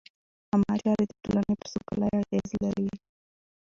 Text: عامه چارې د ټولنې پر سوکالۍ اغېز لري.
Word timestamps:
عامه 0.51 0.75
چارې 0.83 1.05
د 1.07 1.11
ټولنې 1.23 1.53
پر 1.59 1.67
سوکالۍ 1.73 2.09
اغېز 2.21 2.49
لري. 2.63 2.89